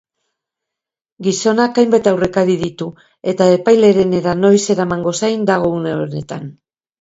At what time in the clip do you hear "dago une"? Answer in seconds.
5.53-5.95